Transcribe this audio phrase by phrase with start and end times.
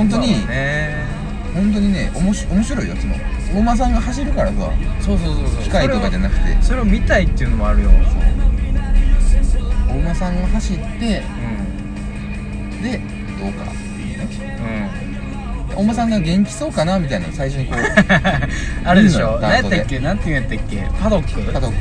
[0.00, 0.34] 本当に
[1.54, 3.14] 本当にねおもし面白いよその
[3.54, 4.54] お馬さんが走るからさ
[5.00, 5.62] そうそうそうそう。
[5.64, 6.56] 機械とかじゃなくて。
[6.62, 7.90] それを見たいっていうのもあるよ。
[9.90, 11.22] お馬さんが走って
[12.72, 12.82] うん。
[12.82, 12.98] で
[13.40, 13.66] どうかっ
[13.96, 14.90] ていうね。
[15.72, 15.78] うん。
[15.78, 17.78] お馬さんが元気そうかなみたいなの最初にこう
[18.88, 19.34] あれでしょ。
[19.34, 19.98] うん何やったっけ？
[19.98, 20.88] なんていうんやったっけ？
[21.02, 21.52] パドック。
[21.52, 21.76] パドック。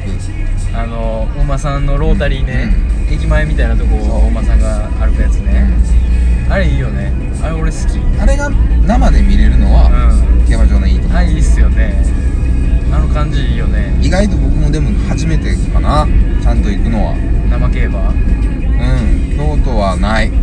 [0.76, 2.74] あのお馬さんのロータリーね、
[3.12, 5.68] 駅前みたいなとこそうお馬さんが歩くやつね、
[6.50, 7.14] あれいいよね。
[7.44, 8.00] あれ俺好き。
[8.20, 9.88] あれが生で見れるのは、
[10.46, 11.14] う競馬場のいいとこ。
[11.14, 12.04] んあいいっすよね。
[12.92, 13.96] あの感じいいよね。
[14.02, 16.08] 意外と僕もでも初めてかな。
[16.42, 17.14] ちゃんと行くのは。
[17.50, 18.10] 生競馬？
[18.10, 18.16] うん。
[19.38, 20.30] 京都はない。
[20.30, 20.38] いや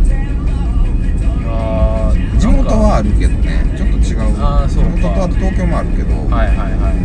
[2.13, 3.65] ー地元はあるけどね。
[3.75, 4.21] ちょっと違う。
[4.39, 4.89] あーそうか。
[4.91, 6.95] 地元とあと東京もあるけど、はいはいはい。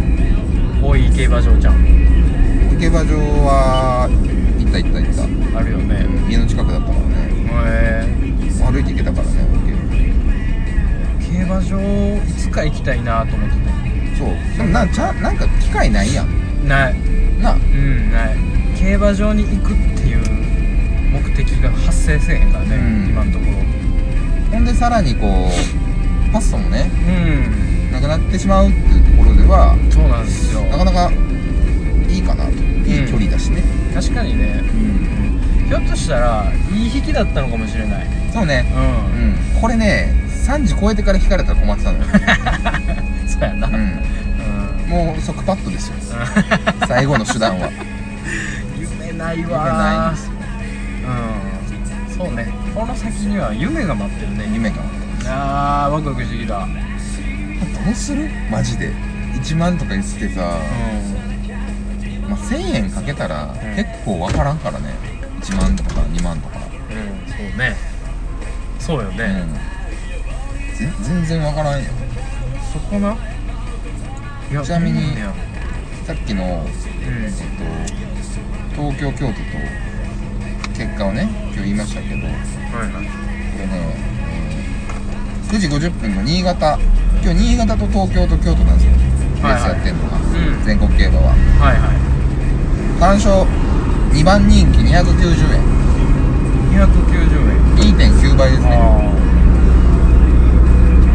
[0.81, 1.75] 大井競馬場じゃん。
[2.79, 4.09] 競馬場は
[4.59, 5.15] 行った行った行っ
[5.53, 5.59] た。
[5.59, 6.07] あるよね。
[6.31, 7.13] 家の近くだったからね。
[7.67, 8.32] へ
[8.71, 9.33] 歩いて行けたからね。
[9.69, 10.13] え
[11.33, 13.57] 競馬場いつか行きたいなと思って
[14.19, 14.57] そう。
[14.57, 16.29] でもなんちゃなんか機会ないやん。
[16.63, 16.95] てない。
[17.41, 17.55] な。
[17.55, 18.37] うんない。
[18.79, 20.19] 競馬場に行くっていう
[21.11, 23.09] 目的が発生せえへんからね、うん。
[23.11, 23.53] 今のところ。
[24.53, 25.49] ほんでさらにこ
[26.29, 27.93] うパッソもねうん。
[27.93, 30.63] なくなってしまうっていうところではそうなんですよ。
[30.63, 31.11] なかなか
[32.09, 32.53] いいかなと。
[32.53, 33.63] いい距離だしね。
[33.95, 34.63] 確かにね。
[34.63, 35.22] うん
[35.73, 38.07] ひょっとしたらいい引きだったのかもしれない。
[38.31, 38.67] そうね。
[38.77, 39.61] ううん。
[39.63, 40.13] これね
[40.47, 42.09] 3時超えてから引かれたら困ってたのよ、ん
[43.27, 43.69] そうやな。
[43.69, 45.95] うん、うん、もう即パッドですよ。
[46.87, 47.71] 最後の手段は。
[48.79, 50.33] 夢ない夢わないんですよ。
[51.09, 52.17] うん。
[52.29, 52.49] そうね。
[52.75, 54.51] この先には夢が待ってるね。
[54.53, 54.77] 夢が
[55.27, 56.59] あーワクワクしてきた。
[56.59, 58.29] どうする？
[58.51, 58.93] マジで。
[59.37, 60.59] 1万とか言ってさ、
[62.27, 63.57] うまあ、1000円かけたらん。
[63.75, 65.12] 結構わからんからね
[65.43, 66.69] 1万とか2万とか、ん、うん、
[67.27, 67.77] そうね。
[68.79, 69.45] そうよね、
[70.71, 70.77] うん。
[70.77, 71.91] ぜ全然わからんよ。
[72.73, 73.17] そこな？
[74.65, 75.17] ちなみに
[76.07, 76.49] さっきの、うん。
[76.49, 77.31] えっ
[78.77, 79.41] と、東京京都と
[80.77, 83.05] 結果をね今日言いましたけどこはいはい。
[83.05, 83.11] れね、
[83.61, 86.79] えー9時50分の新潟。
[87.23, 88.93] 今日新潟と東京と京都なんですよ。
[89.37, 89.61] レはいはい。
[89.61, 90.21] ースやってんのが、う
[90.63, 90.65] ん。
[90.65, 91.29] 全国競馬は。
[91.29, 91.35] は
[91.75, 92.99] いはい。
[92.99, 93.47] 単勝
[94.13, 95.61] 2番人気290円。
[96.71, 97.59] 290円。
[97.77, 98.69] 2.9倍ですね。
[98.73, 99.13] あ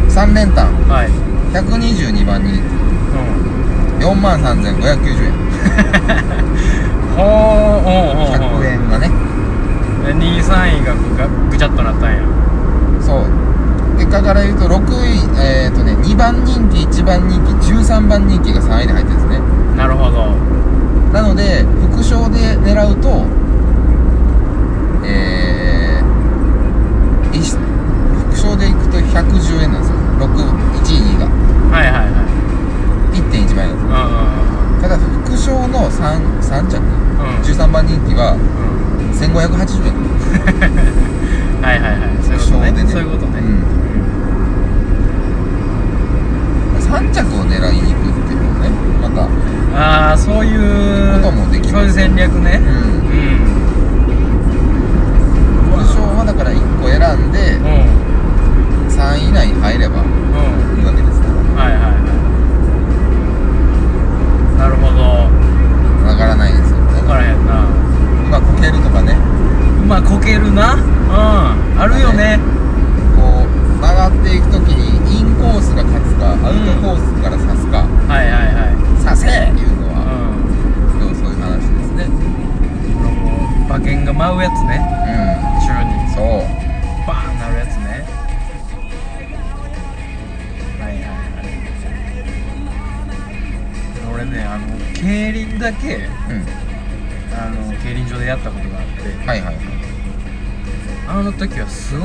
[0.08, 0.66] 3連単。
[0.90, 1.10] あはい。
[1.54, 2.54] 122番人。
[2.54, 4.00] うん。
[4.00, 5.32] 気4万3590円。
[7.16, 9.10] ほーおうおうおう100円がね。
[10.06, 12.18] え2位3位がぐがぐちゃっとなったんや。
[13.00, 13.24] そう。
[13.96, 19.40] 結果から言うと6位えっ、ー、とね2番人気1番人気13番人気が3位で入ってるんですね。
[19.76, 20.57] なるほど
[21.12, 23.24] なので副賞で狙うと
[25.04, 27.40] えー、
[28.30, 29.96] 副賞でいくと110円なんですよ。
[30.18, 31.26] 61位2位が。
[31.76, 32.28] はいはいはい
[33.18, 33.80] 1.1倍なんで
[34.80, 37.36] すただ副賞の 3, 3着んうん。
[37.36, 39.94] うん13番人気はうん1580円。
[41.62, 42.10] はいはいはい。
[42.22, 42.92] そういうことね。
[42.92, 43.40] そういうことね。
[46.74, 48.17] うん、3着を狙いに行く
[49.00, 49.28] また。
[49.74, 52.60] ああそういうこともできそういう戦略ね。
[52.62, 52.66] うん。
[52.66, 53.58] うん。
[56.18, 57.66] はだから1個選んでうん。
[58.90, 60.08] 3位以内に入ればうん
[60.78, 61.34] いいわけですから。
[61.62, 62.18] はいはいはい。
[64.58, 65.30] なるほど。
[66.08, 66.78] わからないですよ。
[66.78, 67.64] ね分からへんな。
[68.26, 69.14] 今こけるとかね。
[69.86, 70.74] まあこけるな。
[70.74, 71.80] うん。
[71.80, 72.40] あるよね。
[72.42, 72.57] こ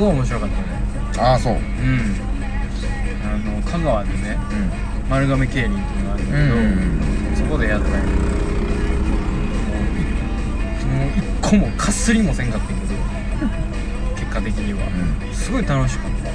[0.04, 0.62] ごい面白かったね。
[1.18, 1.54] ああそう。
[1.54, 1.60] うん。
[1.60, 2.34] うん
[3.24, 4.36] あの香川でね
[5.08, 6.62] 丸亀競輪っていうのがあるんだうんけど、う
[7.32, 7.36] ん。
[7.36, 8.00] そこでやったんや。
[8.00, 8.12] けど
[10.88, 12.80] もう一個もかすりもせんかったけど
[14.16, 16.30] 結果的には、うすごい楽しかった。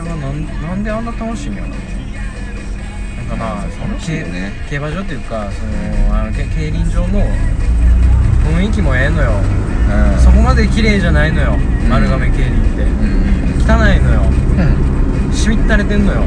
[0.00, 3.96] あれはなんなんであんな楽しいんやろななんかまあその
[4.68, 5.64] 競馬場っていうかそ
[6.10, 7.20] のあのけ競輪場の
[8.52, 12.82] 雰囲気もええのよ、うん、そこまで綺麗じゃないのよ、うん、丸亀競輪って、
[13.62, 14.22] 汚いのよ、
[15.32, 16.22] しみったれてんのよ。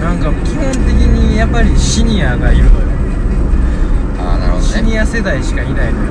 [0.00, 2.86] なんか基本的にやっぱりシニアがいるのよ。
[4.18, 6.10] あなるほど、ね、シニア世代しかいないのよ。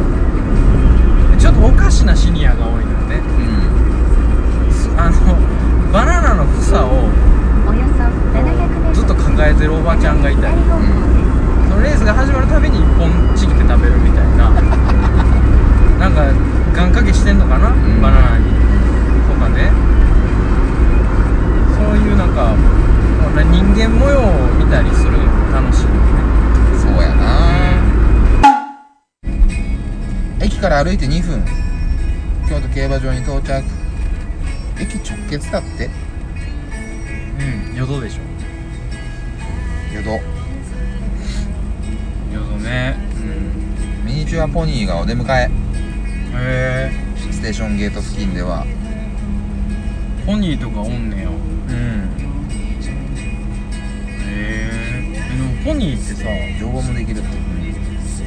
[1.39, 5.37] ちょっとおかしなシニアが多いのよね、うん、あの
[5.93, 7.09] バナナの房を
[8.93, 10.48] ずっと抱えてるおばちゃんがいた
[16.19, 16.25] か
[16.75, 18.45] 願掛けしてんのかな、うん、バナナに
[19.27, 19.71] とかね。
[21.75, 22.55] そういうなんか
[23.35, 24.23] 人間模様を
[24.57, 25.95] 見たりするのも楽しいよね。
[26.81, 27.39] そうやな。
[30.41, 31.41] 駅から歩いて2分。
[32.49, 33.63] 京都競馬場に到着。
[34.79, 35.89] 駅直結だって。
[37.39, 38.21] うん淀でしょ。
[39.93, 40.21] 淀。
[42.33, 42.97] 淀ね。
[44.03, 44.05] うん。
[44.05, 45.58] ミニチュアポニーがお出迎え。
[46.41, 48.65] へえステーションゲート付近では
[50.25, 51.29] ポニーとかおんねや。
[51.29, 51.35] うん。
[54.21, 54.69] へえ
[55.37, 56.25] でもポニーってさ
[56.59, 57.27] 乗馬もできるって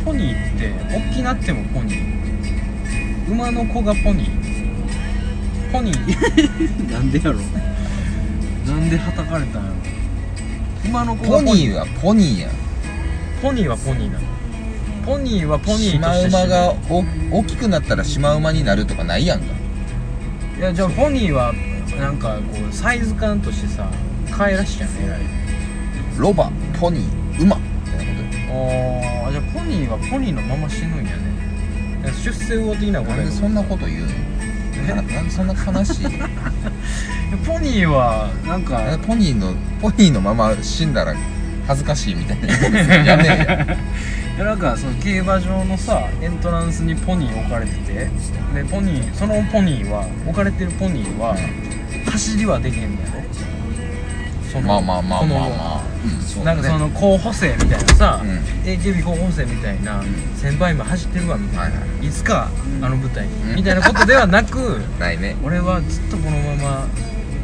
[0.04, 3.30] ポニーって大きなってもポニー。
[3.30, 5.72] 馬の子がポニー。
[5.72, 6.90] ポニー。
[6.90, 7.38] なんでやろ。
[8.66, 9.76] なんではたかれたんやろ。
[10.88, 11.74] 馬の子がポニー。
[11.74, 12.48] はポニーや
[13.40, 14.31] ポニーはポニーなの
[15.04, 17.04] ポニーはポニーシマウマがお
[17.38, 19.46] 大きくなったらシマウマになるとかないやんか。
[20.58, 21.52] いやじゃあポニーは
[21.98, 23.88] なんかこうサイズ感としてさ
[24.30, 25.20] 可愛らしいやんえらい
[26.18, 27.56] ロバポニー馬。
[27.56, 28.12] みたいな
[28.48, 28.70] こ
[29.26, 31.10] あーじゃあポニーはポニーのまま死ぬんやね。
[32.24, 34.96] 出世魚的なことなんでそんなこと言うの？
[34.96, 36.06] ななんでそんな悲しい？
[37.46, 41.14] ポニーはなんかポニーのポニーのまま死んだら
[41.66, 42.46] 恥ずかしいみたいな
[43.04, 43.66] やめえや
[44.36, 47.92] いやなんかその競馬場のさエントランスにポニー置かれてて
[48.54, 51.36] でポニーそのポニーは置かれてるポニーは
[52.10, 53.12] 走りはできへんのやろ？
[54.52, 55.46] そのまあまあまあまあま
[55.78, 55.82] あ、
[56.38, 58.30] うんなんかその候補生みたいなさ、うん。
[58.68, 60.04] AKB 候補生みたいな、ん。
[60.34, 62.06] 先輩今走ってるわみたいな、はいはい。
[62.06, 62.50] いつか
[62.82, 63.54] あの舞台に、うん。
[63.56, 65.36] みたいなことではなく ないね。
[65.44, 66.86] 俺はずっとこのまま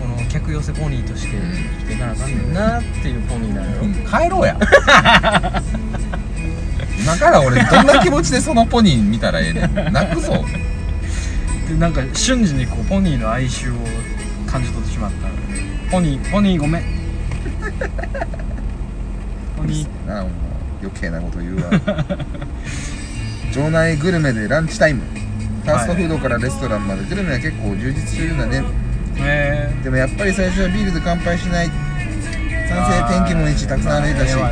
[0.02, 4.58] この客寄せポニーとして生きていかなあかんねんなっていうポニーなのよ、帰ろうや
[7.08, 9.75] 今から俺どんな気持ちでそのポニー見たらええねん。
[9.93, 10.44] 泣くぞ。
[11.66, 13.78] でなんか瞬時にこうポニーの哀愁を
[14.46, 15.62] 感じ取ってしまったので。
[15.90, 16.82] ポニーポニーごめん。
[19.56, 20.08] ポニー。
[20.08, 20.31] なあもう
[20.82, 21.70] 余計なこと言うわ。
[23.55, 25.02] 場内グルメでランチタイム。
[25.64, 27.05] ファーストフードからレストランまで。
[27.05, 28.62] グルメは結構充実してるんだね。
[29.16, 31.70] へでもやっぱり最初はビールで乾杯しない
[32.69, 34.44] 賛成天気もいいしたくさん歩いたし芝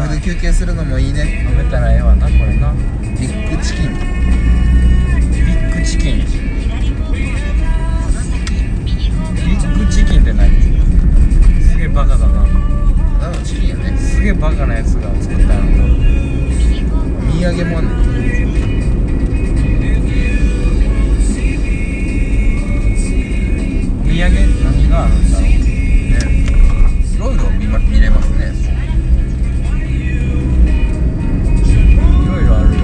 [0.00, 1.44] 生で休憩するのもいいね。
[1.46, 2.72] え飲めたらええわなこれな。
[3.02, 3.92] ビッグチキン。
[3.92, 6.16] ビッグチキン。
[6.16, 6.24] ビ
[9.52, 10.50] ッグチキンって何？
[11.60, 12.46] すげえバカだな。
[13.20, 13.98] ただのチキンやね。
[13.98, 15.60] すげえバカなやつが作ったの。
[17.30, 17.94] 土産もあんねん
[24.00, 24.32] お土産？
[24.64, 25.48] 何があるんだろう？
[25.50, 25.57] ね
[27.76, 28.46] 見,、れますね。
[31.64, 32.80] いろいろあるよ。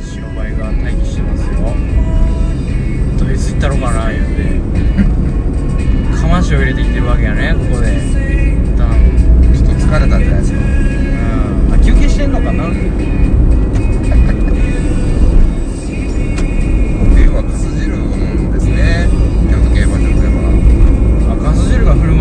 [0.00, 1.74] 白バイが待機してますよ。
[3.18, 4.44] ドイツ行ったろかな言うて。
[6.20, 7.96] かましを入れてきてるわけやねここで。
[7.96, 8.06] 一
[8.78, 8.94] 旦。
[9.52, 10.58] ちょっと疲れたんじゃないですか。
[10.58, 10.64] うん。
[11.74, 12.70] あ休憩してんのかな？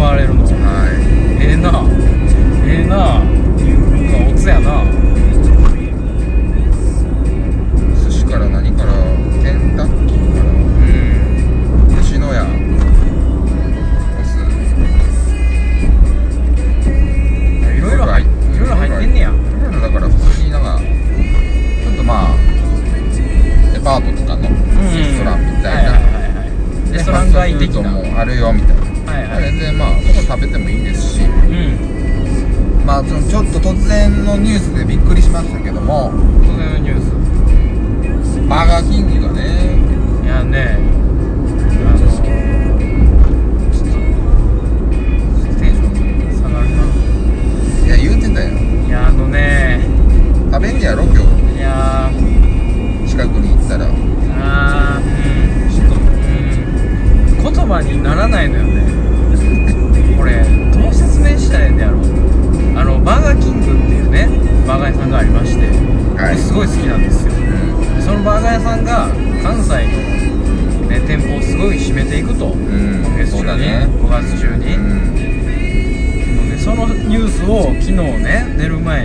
[0.06, 1.44] われるのはい。
[1.44, 1.84] ええな。
[2.68, 3.25] ええなな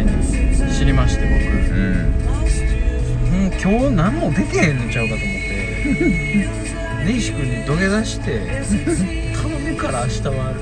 [0.01, 2.13] 前に知りましてうん。
[2.13, 2.31] 僕
[3.37, 6.49] うん今日何も出てへんのちゃうかと思って。
[7.05, 8.41] 根岸君に土下座して
[9.43, 10.55] 頼むから明日は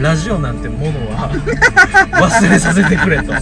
[0.00, 1.30] ラジオなんてものは
[2.12, 3.32] 忘れさせてくれと。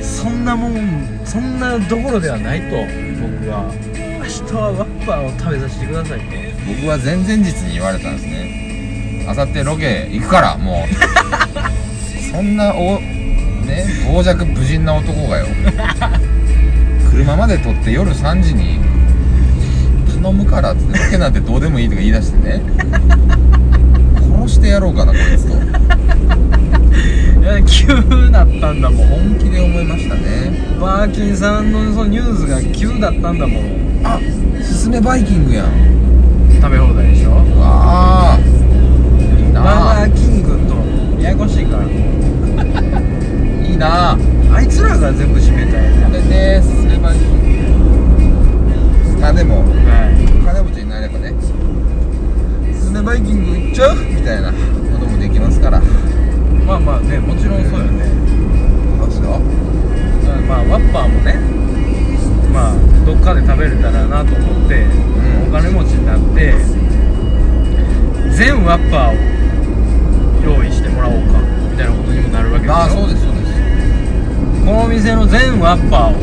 [0.00, 2.76] そんなもんそんなどころではないと
[3.20, 3.72] 僕は。
[4.18, 6.24] 明日はワッパーを食べさせてくださいと。
[6.66, 9.26] 僕は前々日に言われたんですね。
[9.28, 11.58] あさってロケ行くからもう。
[12.30, 13.00] そんなお
[13.68, 15.46] ね傍若無人な男がよ。
[17.10, 18.80] 車まで撮って夜3時に
[20.20, 22.62] 頼むからっつってロケなんてどうでもいいとか言い出してね。
[24.36, 25.54] 殺してやろうかなこいつと。
[27.40, 27.86] いや急
[28.30, 29.08] だったんだもん。
[29.08, 34.00] 本気で思いましたねバーキンさんのそのニュースが急だったんだもん。
[34.04, 34.18] あ
[34.62, 35.66] すすめバイキングやん。
[36.60, 37.30] 食べ放題でしょ。
[37.30, 38.38] うわあ。
[38.38, 38.42] い
[39.50, 40.06] いなバあ。
[40.06, 40.74] ーガーキングと
[41.22, 41.78] ややこしいか。
[41.78, 41.84] ら
[43.78, 44.10] いいな。
[44.10, 44.18] あ
[44.56, 47.30] あいつらが全部閉めたんや食べてすすめバイキン
[49.14, 49.62] グまあでも。
[49.62, 49.70] は
[50.10, 50.18] い。
[50.44, 51.32] 金持ちになればね。
[52.74, 53.96] すすめバイキング行っちゃう？
[53.96, 54.50] みたいな。
[54.50, 54.56] こ
[54.98, 55.80] ともできますから。
[56.66, 58.04] まあまあねもちろんそうよね。
[58.98, 59.06] そう？
[59.06, 59.38] ですよ
[60.48, 61.38] まあワッパーもね
[62.52, 62.74] まあ
[63.06, 64.88] どっかで食べれたらなと思って、う
[65.46, 65.48] ん。
[65.50, 66.52] お金持ちになって
[68.34, 69.27] 全ワッパーを
[74.98, 76.14] 店の全ワッパーを。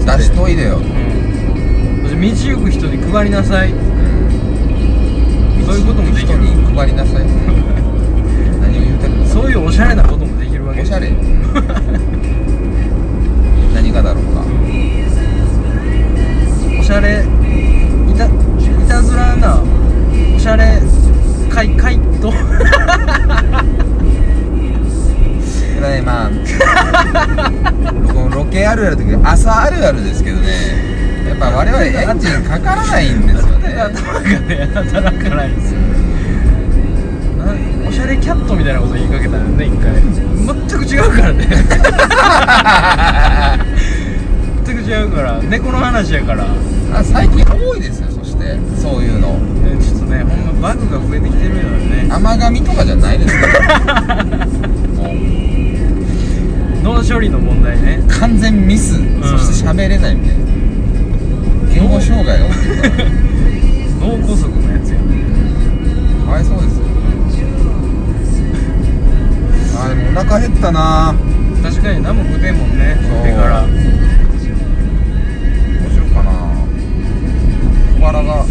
[0.00, 0.78] す出しといでよ。
[0.78, 0.84] うん。
[2.04, 2.14] そし
[2.46, 3.72] て道行く人に配りなさい。
[3.72, 3.78] うん。
[5.66, 7.26] そういうこともできる人に配りなさい。
[8.64, 11.12] 何を言うてるのそういうおしゃれなこともできるわけおしゃれ。
[13.74, 14.42] 何がだろうか。
[16.80, 17.26] おしゃれ
[18.08, 18.30] いたい
[18.88, 19.62] たずらな
[20.34, 20.80] おしゃれ
[21.50, 22.32] かいかいと
[25.80, 26.26] これねま。
[26.26, 26.30] あ
[28.12, 30.48] このロケあるあるだけど朝あるあるですけどね。
[31.26, 33.80] やっぱ我々エンジンかからないんですよね。
[33.80, 35.80] 頭がね働かないんですよ。
[37.38, 37.54] な
[37.88, 40.02] おしゃれキャットみたいなこと言いかけたよね一回。
[40.02, 41.48] 全く違うからね。
[44.66, 45.40] 全く違うから。
[45.42, 46.44] 猫の話やから。
[46.92, 48.58] あ最近多いですよそして。
[48.76, 49.38] そういうの。
[49.38, 52.08] ねちょっとねほんまバグが増えてきてるよね。
[52.12, 53.46] 甘噛みとかじゃないですか
[56.94, 58.02] 脳処理の問題ね。
[58.08, 60.44] 完全ミス、そして喋れないみたいな。
[61.72, 62.76] 言語障害が起きる。
[62.82, 63.04] か ら
[64.00, 65.04] 脳梗塞のやつやね
[66.26, 66.84] かわいそうですよ。
[69.76, 71.14] あーでもお腹減ったな。
[71.62, 73.60] 確かに何も食ってんもんね食ってから。
[73.62, 73.76] どうし
[74.48, 74.54] よ
[76.10, 76.30] うかな。
[77.98, 78.44] 小腹が。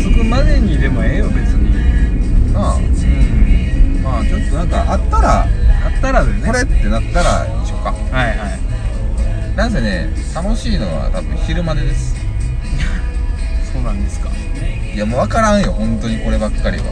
[0.00, 1.72] 着くまでにでもええよ別に。
[2.54, 2.76] なあ。
[2.76, 2.82] うん。
[4.02, 5.40] まあちょっとなんかあったら。
[5.40, 5.46] あ
[5.96, 6.38] ったらでね。
[6.46, 7.46] これってなったら
[7.78, 7.92] か。
[7.92, 9.56] はいはい。
[9.56, 12.14] なんせね楽しいのは多分昼までです。
[13.72, 14.28] そうなんですか。
[14.94, 16.84] いやもう分からんよ本当にこればっかりは。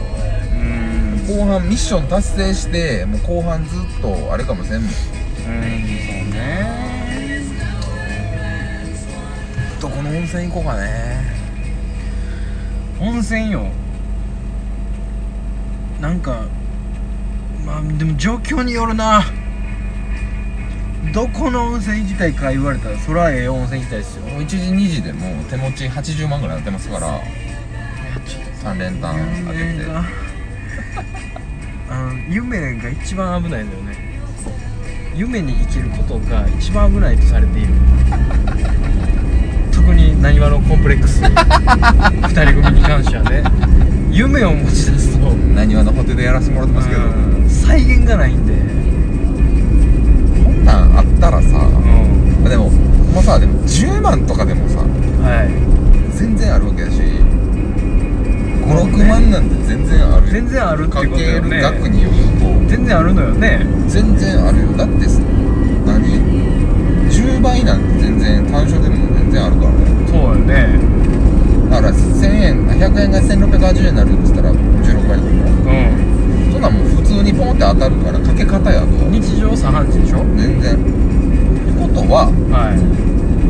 [0.53, 1.25] うん。
[1.27, 4.91] 後半ミッション達成してもう後半ずっとあれかもしれんもん。
[4.91, 5.53] うんそう
[6.33, 6.87] ね。
[9.79, 11.21] どこの温泉行こうかね。
[12.99, 13.67] 温泉よ。
[16.01, 16.41] なんか
[17.65, 19.23] まあでも状況によるな
[21.13, 24.25] どこの温泉行きたいか言われたらそれはええ温泉行きたいですよ。
[24.25, 27.21] もう1時2時でもう手持ち80万ぐらいなってますから
[28.63, 29.63] 3連単当てて。
[29.63, 30.05] 夢が
[31.89, 34.07] あの夢が一番危ないんだよね。
[35.15, 37.69] 夢に生きることが一番危ないとされている。
[39.71, 41.21] 特になにわのコンプレックス。
[41.25, 43.43] 2人組に関してはね。
[44.11, 45.31] 夢を持ち出すと。
[45.31, 47.01] なにわのホテルでやらせてもらってますけど。
[47.01, 47.49] うん。
[47.49, 48.53] 再現がないんで
[50.67, 52.43] なんあったらさうん。
[52.43, 54.85] でももうさでも10万とかでもさは
[55.45, 55.49] い。
[56.13, 56.99] 全然あるわけだし
[58.67, 60.27] 56万なんて全然ある。
[60.27, 62.45] よ全然あるってかことだけるよね額によると。
[62.67, 63.65] 全然あるのよね。
[63.87, 64.67] 全然あるよ。
[64.75, 65.21] だってさ
[65.85, 66.03] 何
[67.09, 69.77] ？10倍なんて全然単勝でも全然あるからね。
[70.07, 70.79] そうよね。
[71.69, 75.17] だから1000円100円が1680円になるんですったら16倍
[77.37, 80.25] ポンって当たるからかけ方やとん日常茶飯事でしょ？
[80.35, 80.73] 全然。
[80.73, 80.83] って
[81.79, 82.77] ことははい。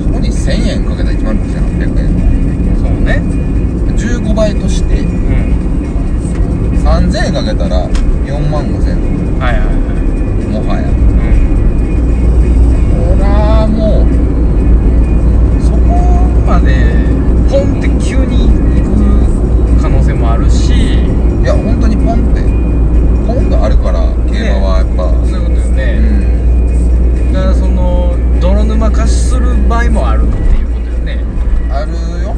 [0.03, 2.11] そこに1000円かけたら1万6800円。
[2.77, 3.23] そうね。
[3.95, 5.07] 15倍としてうん。
[6.83, 8.97] 3000円かけたら4万5000円。
[9.39, 10.47] はいはいはい。
[10.51, 10.83] もはや。
[10.83, 10.95] うん。
[13.07, 14.05] ほらもう
[15.63, 15.87] そこ
[16.45, 16.69] まで
[17.49, 20.73] ポンって急に行く可能性もあるし。
[20.73, 22.41] いや本当にポンって
[24.37, 31.19] るから競馬はやっぱ、そういうことようね、んだからその泥沼化する場合もあるっていうことよね。
[31.71, 31.91] ある
[32.23, 32.35] よ。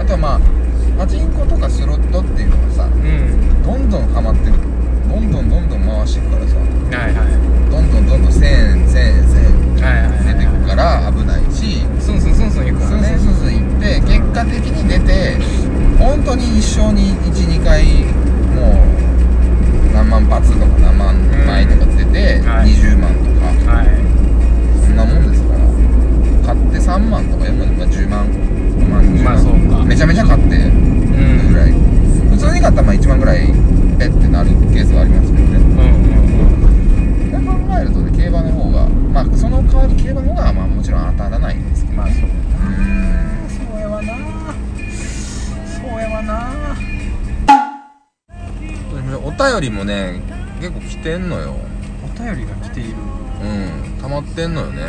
[0.00, 0.40] あとはまあ
[0.98, 3.62] パチンコとかスロットっていうのがさうん。
[3.62, 4.52] どんどんハマってる。
[5.08, 6.56] どんどんどんどん回していくからさ。
[6.56, 7.70] はいはい。
[7.70, 9.82] どんどんどんどん1000円1000円1000
[10.28, 11.84] 円出てくから危ないし。
[12.00, 13.18] スンスンスンスン行くからね。
[13.18, 15.38] スンスンスン行って結果的に出て
[15.98, 17.82] 本当に一生に12回
[18.54, 19.03] もう
[19.94, 21.14] つとか何万
[21.46, 22.70] 枚とか出て、はい。
[22.70, 23.46] 20万とか。
[23.70, 23.86] はい。
[24.84, 25.60] そんなもんですから。
[26.42, 29.84] 買って3万とか4万、まあ、10万5万10万、まあそうか。
[29.84, 31.52] めちゃめちゃ買ってうん。
[31.52, 31.72] ぐらい、
[32.30, 33.46] 普通に買ったらまあ1万ぐらい
[33.98, 35.54] ペッてなるケースはありますけどね。
[37.30, 42.43] それ考えるとね競馬の方がまあその代わり競馬の方がまあもちろん当たらないんですけどまあそう
[49.34, 50.20] 便りもね
[50.60, 51.54] 結構来てんのよ。
[52.04, 52.94] お便りが来ている。
[53.42, 53.46] う
[53.98, 54.82] ん溜まってんのよね。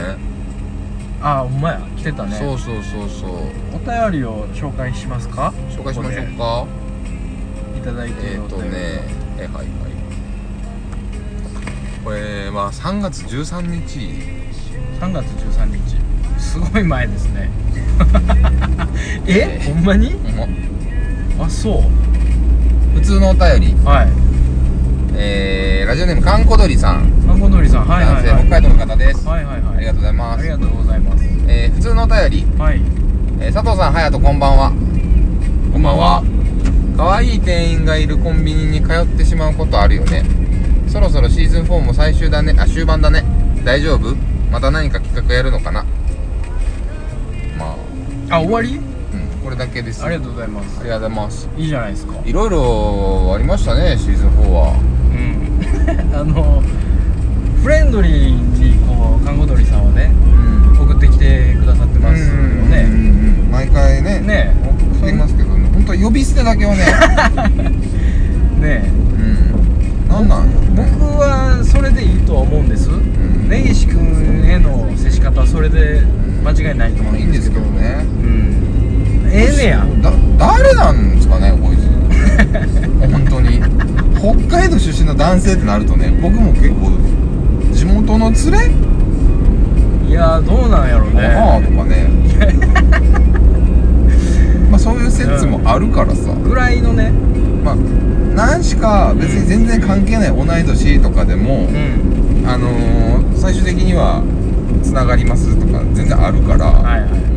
[1.21, 1.81] あほんまや。
[1.97, 2.37] 来てたね。
[2.37, 3.29] そうそうそうそう。
[3.73, 5.53] お便りを紹介しますか？
[5.69, 6.65] 紹介しましょうか。
[7.77, 8.69] いただいてえっ、ー、とね
[9.37, 9.67] えはいはい。
[12.03, 13.99] これは3月13日
[14.99, 15.95] 3月13日
[16.39, 17.49] すごい前ですね。
[19.27, 19.59] え？
[19.61, 19.65] え？
[19.65, 20.11] ほんまに？
[20.11, 20.49] ほん
[21.37, 21.45] ま。
[21.45, 21.81] あそう。
[22.95, 23.75] 普通のお便り。
[23.83, 24.34] はい
[25.17, 27.09] えー、ラジオネームかんこどりさん。
[27.25, 28.25] マンゴノリさんはいはいはい。
[28.25, 29.77] 男性北海道の方です、はいはいはい。
[29.77, 30.39] ありがとうございます。
[30.39, 31.23] ありがとうございます。
[31.47, 32.81] えー、普通のお便り、はい。
[33.39, 34.71] えー、佐藤さん隼人こんばんは。
[35.73, 36.23] こんばんは。
[36.97, 40.23] 可愛い店員がいるコンビニに通ってしまうことあるよね。
[40.87, 42.53] そろそろシーズン4も最終だね。
[42.57, 43.23] あ終盤だね。
[43.63, 44.15] 大丈夫？
[44.51, 45.85] また何か企画やるのかな？
[47.57, 47.75] ま
[48.29, 48.35] あ。
[48.37, 48.75] あ終わり？
[48.77, 48.81] うん
[49.43, 50.03] これだけです。
[50.03, 50.79] ありがとうございます。
[50.79, 51.49] ありがとうございます。
[51.57, 52.13] いいじゃないですか。
[52.25, 54.94] いろいろありましたねシーズン4はうん
[56.13, 56.63] あの
[57.61, 60.11] フレンドリーにこう看護鳥さんはね
[60.73, 60.79] うん。
[60.79, 62.87] 送ってきてくださってますよね。
[62.87, 62.91] う
[63.47, 64.53] ん毎回ねね。
[64.63, 65.69] 送ってきますけどね。
[65.73, 66.85] 本当呼び捨てだけはね。
[68.61, 68.91] ね
[70.07, 70.09] うん。
[70.09, 70.55] なんなんね。
[70.75, 72.89] 僕はそれでいいとは思うんです。
[72.89, 73.49] ん。
[73.49, 76.01] 根岸君への接し方はそれで
[76.43, 78.05] 間違いないと思うんいいんですけどね。
[78.23, 78.54] うん
[79.31, 79.85] ええねや。
[80.01, 81.85] だ誰なんですかねこいつ。
[83.11, 83.61] 本当に。
[84.19, 86.91] 北海道出身の男性ってなるとね僕も結構
[87.73, 88.51] 地元の連
[90.05, 90.09] れ？
[90.09, 92.07] いやどうなんやろかなねとかね。
[94.71, 97.11] まあそういう説もあるからさ、ぐらいのね。
[97.63, 97.75] まあ
[98.35, 102.47] 何しか別に全然関係ない同い年とかでも、うん。
[102.47, 104.21] あのー、最終的には
[104.83, 107.34] つながりますとか全然あるから、はいはいうん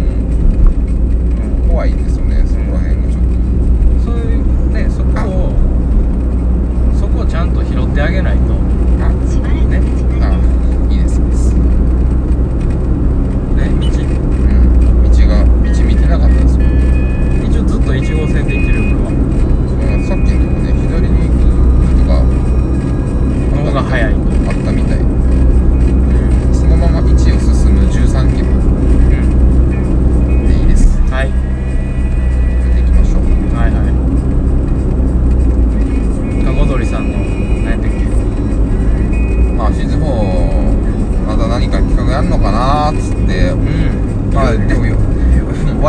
[1.78, 4.10] 怖いんですよねそこら辺がちょっと。
[4.10, 5.54] そういうねそこを
[6.98, 8.67] そこをちゃんと拾ってあげないと。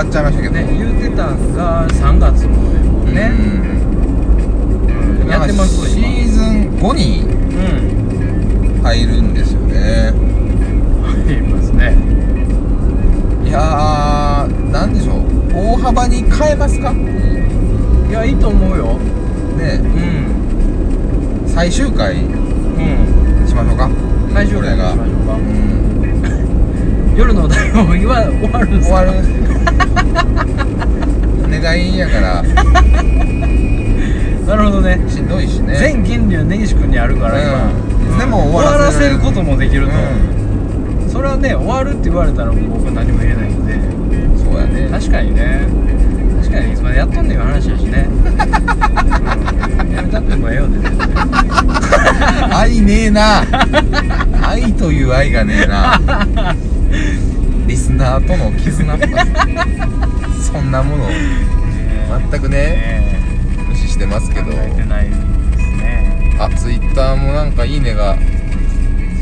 [0.10, 0.68] っちゃいましたけどね。
[0.78, 2.58] 言うてたんが3月も
[3.06, 3.32] ね
[5.24, 5.30] うん。
[5.30, 6.08] やってますシ今。
[6.08, 6.46] ーズン
[6.80, 10.14] 5にうん入るんですよね。
[11.26, 11.96] 入りますね。
[13.46, 15.24] いやーなんでしょう。
[15.54, 16.92] 大幅に変えますか？
[16.92, 18.98] いやいいと思うよ。
[19.58, 19.80] ね。
[21.44, 21.48] うん。
[21.48, 22.18] 最終回う
[23.44, 23.90] んしましょうか。
[24.34, 25.34] 最終回がしましょうか。
[25.36, 27.14] うん。
[27.18, 28.96] 夜のお題も言わ終わるんすか？
[29.04, 29.22] 終わる
[31.46, 32.44] お願いやから。
[32.44, 32.52] な
[34.56, 35.00] るほどね。
[35.08, 35.78] しんどいしね。
[35.78, 37.72] 全権利は根岸君にあるから今、
[38.14, 38.18] うん。
[38.18, 39.20] でも終わらせる。
[39.20, 39.96] こともできると、う
[41.10, 43.76] それはね終わるって言われたら僕は何も言えないんで。
[43.76, 44.90] んそうやね。
[44.90, 45.68] 確かにね。
[46.42, 48.14] 確かにいつまでやっとんねんいう話やしね、う
[49.84, 50.80] ん、やめたってもええよね。
[50.82, 50.98] 全
[52.50, 53.44] 然愛ねえな。
[54.42, 56.00] 愛という愛がねえな
[57.70, 59.26] リスナーとの絆とか
[60.42, 61.10] そんなものを
[62.32, 63.20] 全くねね
[63.70, 64.52] 無視してますけど。
[64.52, 65.20] 考えてないです
[65.78, 66.36] ね。
[66.40, 68.18] あツイッターもなんかいいねが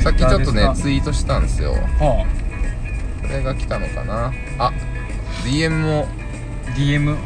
[0.01, 1.73] さっきちょっとねツイートしたんですよ。
[1.73, 2.25] は
[3.21, 4.31] これが来たのかな？
[4.57, 4.71] あ
[5.43, 6.07] DM も
[6.65, 7.17] あ DM うん。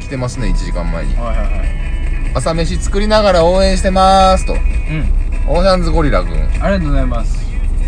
[0.00, 1.14] 来てますね1時間前に。
[1.16, 1.50] はいはいはい。
[2.34, 4.52] 朝飯作りながら応援してますと。
[4.52, 4.60] うん。
[5.48, 7.38] オーシャンズゴリラ君ありがとうございます。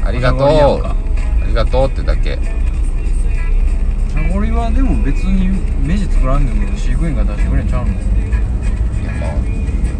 [0.03, 0.87] ありがとう。
[0.87, 0.95] あ
[1.47, 2.38] りがとうってだけ
[4.74, 5.48] でも別に
[5.87, 7.92] 飯作らんでも飼育員が出してくれんちゃうの？
[7.92, 7.96] い
[9.04, 9.30] やまあ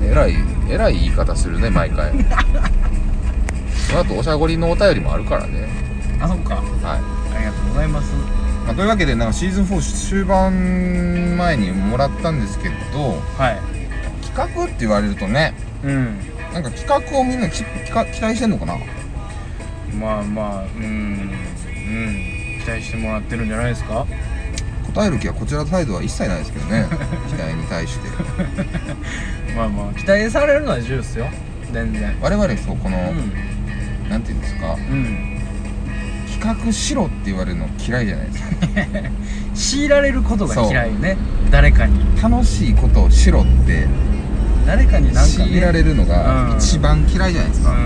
[0.03, 0.35] えらい
[0.69, 2.13] えらい言い方するね毎回。
[3.89, 5.69] その後おしゃごりのお便りもあるからね。
[6.21, 6.55] あそっか。
[6.57, 6.65] はい、
[7.37, 8.13] ありがとうございます。
[8.67, 13.59] まあ、というわけでなんかシーズン4終盤前にもらったんですけどはい。
[14.25, 16.19] 企画って言われるとねうん。
[16.55, 18.75] なんか企画をみんなき期待してんのかな？
[19.99, 20.83] まあまあうん。
[20.85, 22.61] うん。
[22.65, 24.07] 期待してもらってるんじゃないですか？
[24.95, 26.87] 答える気はこちら態度は一切ないですけどね。
[27.29, 28.09] 期待に対して。
[29.57, 31.29] まあまあ期待されるのは重要ですよ。
[31.73, 32.17] 全然。
[32.21, 34.67] 我々そうこの、うなんていうんですか。
[34.67, 35.41] んうん。
[36.41, 38.49] 企画しろって言われるの嫌いじゃないですか。
[39.55, 41.17] 強いられることが嫌いよね
[41.51, 42.01] 誰かに。
[42.21, 43.87] 楽しいことをしろって。
[44.67, 46.57] 誰かになんか、ね、強いられるのがうん。
[46.57, 47.77] 一番嫌いじゃないですか、うん。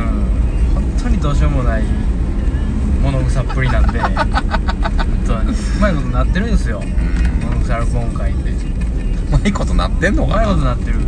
[0.74, 1.82] 本当にどうしようもない
[3.04, 4.00] 物臭っぷりなんで。
[4.00, 4.12] 本
[5.26, 6.82] 当にうまいことなってるんですよ。
[7.42, 8.50] 物臭録音会って。
[8.50, 8.54] う
[9.32, 10.98] まいことなってんのうまいかなことなってる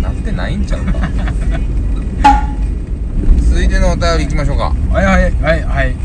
[0.00, 0.92] なってないんちゃうか？
[3.48, 4.72] 続いてのお便りいきましょうか。
[4.90, 5.32] はいはい。
[5.42, 5.96] はいはい。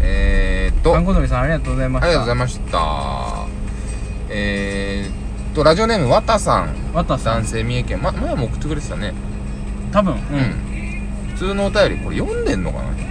[0.00, 0.94] えー、っと。
[1.26, 2.06] さんありがとうございました。
[2.06, 3.46] ありがとうございました。
[4.28, 6.74] えー、っとラジオネームわたさん。
[6.94, 7.42] わたさん。
[7.42, 8.02] 男性三重県。
[8.02, 9.12] ま前も送ってくれてたね。
[9.92, 10.14] 多分。
[10.14, 10.16] う
[11.34, 13.01] 普通のお便りこれ読んでんのかな？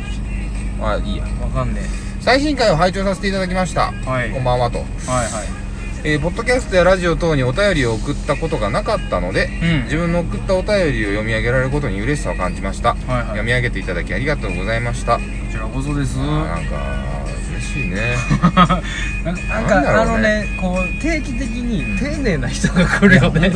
[0.82, 1.26] あいいや。
[1.26, 1.82] んわかんね
[2.20, 4.32] 最新回を拝聴させていただきました、はい。
[4.32, 5.62] こんばんはと、えはいはい。
[6.04, 9.84] えーポッドキャストやラジオ等にお便りを送ったことがなかったのでうん。
[9.84, 13.24] 自分の送ったお便りを読み上げられることに嬉しさを感じました、はいはい。
[13.28, 16.17] 読み上げていただきありがとうございました、こちらこそです。
[16.17, 17.12] なんか
[17.52, 18.15] 嬉しいね。
[19.24, 19.88] なんかね。
[19.88, 23.52] あのねこう定期的に丁寧な人が来るよね。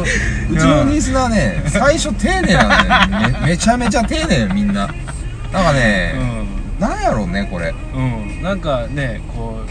[0.50, 2.64] うちのニースナーね 最初丁寧な
[3.10, 3.38] のね。
[3.42, 4.90] めめちゃめちゃ丁寧みんな。
[5.52, 6.16] なんかね、
[6.80, 7.74] なんやろうねこれ。
[7.94, 9.62] うん、うん、なんかねこ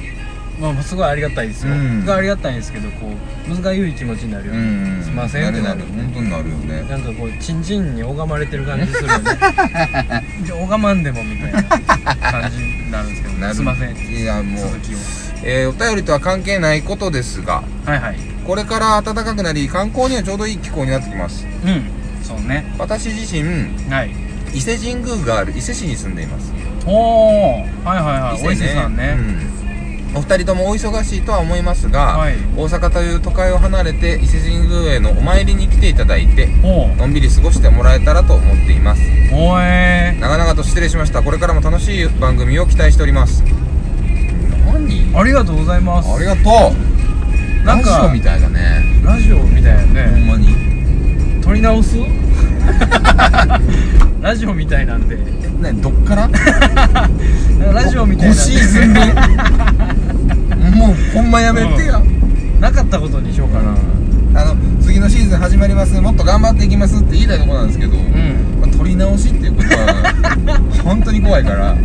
[0.59, 2.01] うまあすごいありがたいですよ、うん。
[2.03, 5.03] すごいありがたいんですけどこう難しい気持ちになるよ、うん。
[5.03, 6.83] すいませんってなるる本当になるよね。
[6.89, 9.25] なんかこうチンチンに拝まれてる感じするよね。
[10.45, 13.55] じゃあ拝まんでもみたいな感じになるんですけどなる。
[13.55, 13.97] すいません。
[13.97, 14.99] いやもう続きを。
[15.47, 18.17] えーお便りとは関係ないことですがはいはい。
[18.47, 21.45] これから暖かくなり観光にはちょうどいい気候になってきます。
[21.45, 21.91] うん。
[22.23, 22.65] そうね。
[22.79, 23.43] 私自身
[23.91, 24.11] はい。
[24.55, 26.53] 伊勢神宮がある伊勢市に住んでいます
[26.87, 28.47] おおはいはいはい。
[28.47, 29.23] お伊勢さんね、う
[30.15, 30.19] ん。
[30.19, 32.35] お二人ともお忙しいとは思いますが、はい。
[32.57, 39.03] 大阪という都会を離れて伊勢神宮へのお参りに来ていただいてのんびり過ごしてもらえたらと思っています。
[39.33, 41.23] おえ長々と失礼しました。
[41.23, 43.43] これからも楽しい番組を期待しております。
[44.67, 45.17] 何？
[45.17, 46.15] ありがとうございます。
[46.15, 46.45] ありがとう。
[47.65, 48.85] なんかラジオみたいだね。
[49.03, 50.74] ラジオみたいやほんねまに
[51.45, 51.97] 撮り直す？
[54.23, 55.17] ラジオみたいなんで。
[55.17, 55.23] ね
[55.75, 56.31] どっから？
[57.73, 58.41] ラジオみたい5なんで。
[58.41, 59.15] シーズン分？
[60.79, 62.01] もうほんまやめてや、
[62.61, 63.75] なかったことにしようかな。
[64.41, 66.01] あの次のシーズン始まります。
[66.01, 67.97] もっと頑張っていきますって言いたいところなんですけど、ん。
[68.61, 71.77] まあ、撮り直しっていうことは 本当に怖いから。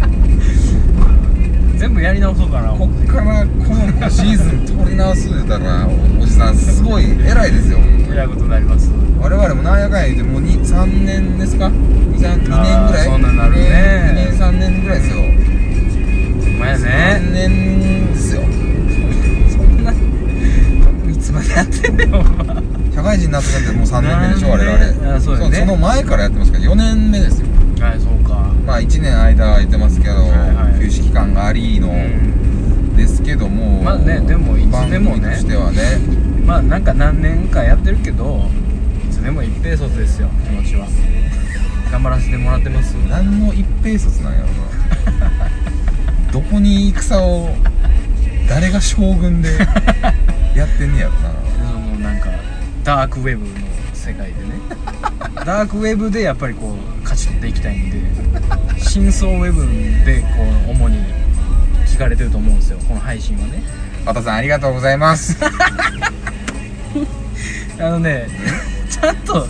[1.75, 2.69] 全部やり直そうかな。
[2.69, 4.43] こっからこのシーズ
[4.73, 5.85] ン撮り直す言うたら
[6.19, 7.77] おおじさんすごい偉いですよ
[8.11, 8.91] えらいことになります。
[9.21, 11.71] 我々もなんやかんや言ってもう2 3年ですか？2,
[12.17, 12.51] 2年ぐ
[12.93, 13.05] らい？
[13.05, 14.11] そんなんなるね。
[14.11, 15.17] 2年3年ぐらいですよ。
[15.21, 18.41] ほんまや3ね年ですよ。
[18.41, 22.15] そんないつまでやってんねん。
[22.15, 22.33] お 前
[22.95, 25.15] 社会人になってからってもう3年目でしょ我々。
[25.15, 25.57] あそうよね。
[25.59, 27.47] その前からやってますから4年目ですよ。
[27.79, 28.51] はいそうか。
[28.65, 30.35] まあ1年間空いてますけど、はいは
[30.77, 30.79] い。
[30.79, 32.33] 休止期間がありの、うん
[32.99, 35.37] ですけどもまあねでもいつでもね。
[35.37, 35.79] してはね。
[36.45, 38.41] まあなんか何年かやってるけど
[39.07, 40.87] いつでも一平卒ですよ気持ちは。
[41.91, 42.93] 頑張らせてもらってます。
[43.09, 44.51] 何の一平卒なんやろな。
[46.31, 47.55] どこに戦を
[48.49, 49.49] 誰が将軍で
[50.55, 51.19] やってんねやろな。
[51.57, 52.29] そのなんか
[52.83, 53.51] ダークウェブの
[53.93, 54.33] 世界でね。
[55.45, 57.97] ダークウェブでやっぱりこう勝ち取っていきたいんで
[58.77, 59.65] 真相ウェブ
[60.05, 60.27] でこ
[60.67, 60.97] う主に
[61.99, 63.61] 聞かれてると思うんですよこの配信はね。
[64.05, 65.37] 和田さんありがとうございます。
[67.77, 68.29] あのね
[68.89, 69.45] ちゃんと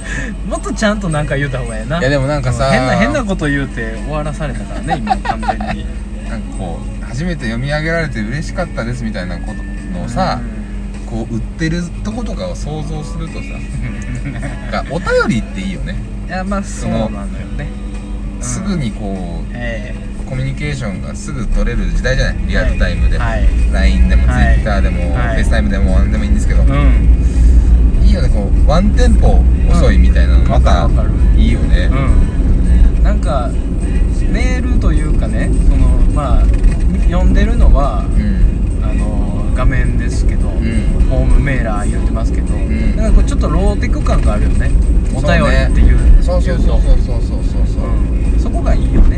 [0.48, 2.00] もっとちゃんとなんか言うた方がええな。
[2.00, 5.86] いやでもなんかさ変な変なこと言うて終わらされたからね今完全に。
[6.28, 9.62] なんかこう初めて読み上げられて嬉しかったですみたいなこと
[10.00, 10.42] のをさ、
[11.06, 13.42] こう売ってるとことかを想像するとさ
[14.90, 15.96] お便りっていいよね、
[16.28, 17.20] いやまあそうなのよ
[17.58, 17.68] ね。
[17.84, 17.90] うん
[18.42, 19.94] すぐにこうえ
[20.30, 22.48] コミュニケーションがすぐ取れる時代じゃない？
[22.48, 26.70] リアルタイムで、はい、LINE でも Twitter でも、FaceTime でも何でもいいんですけど、うん、
[28.04, 30.88] いいよねこうワンテンポ遅いみたいなの、うん、また
[31.36, 33.50] いいよね、うん、なんか
[34.32, 36.46] メールというかねそのまあ
[37.10, 38.06] 読んでるのは、
[38.84, 44.70] あの画面ですけど、ホームメーラー言ってますけど、なんかこうちょっとローテク感があるよね。
[45.16, 46.24] お便りっていう。
[46.24, 47.44] そう,、ね、そうそうそうそうそう。
[47.44, 49.09] そうそう、そこがいいよね。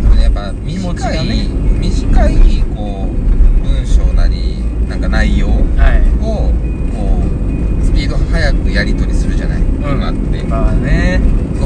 [0.63, 1.47] 短い、ね
[1.79, 6.01] 短いこう文章なりなんか内容をはい。
[6.21, 10.43] こうスピード速くやり取りするじゃない、今って。
[10.43, 11.19] まあね。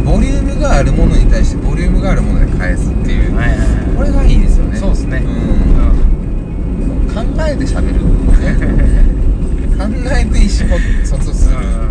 [0.04, 3.96] ボリュームがあるものに対してボリュームがあるもので返すっていう、はいはいはい。
[3.96, 4.78] これがいいですよね。
[4.78, 5.18] そうですね。
[5.18, 5.66] うん。
[7.14, 8.10] 考えて喋る、ね、
[9.78, 10.50] 考えて意思
[11.06, 11.85] 疎通する、そう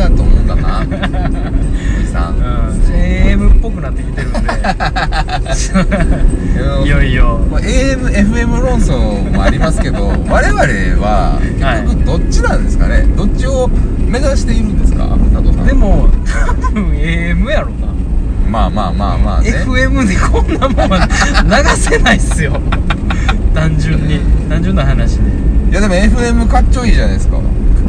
[0.00, 0.80] だと思うんだな。
[0.84, 0.84] お
[2.02, 2.36] じさん、
[2.92, 4.40] AM っぽくなってきてるんで。
[6.86, 7.40] いよいよ。
[7.50, 11.82] まあ AM、FM 論争もありますけど 我々ははい。
[11.82, 13.70] 結局どっちなんですかね、どっちを
[14.08, 15.06] 目指しているんですか？
[15.32, 15.66] 佐藤さん。
[15.66, 16.08] でも
[16.62, 17.72] 多分 AM やろな。
[18.50, 19.50] まあまあまあまあね。
[19.64, 21.08] FM でこんなもんは流
[21.76, 22.60] せないっすよ。
[23.54, 24.18] 単純に。
[24.48, 25.22] 単純な話で。
[25.70, 27.36] いやでも FM かっちょいいじゃないですか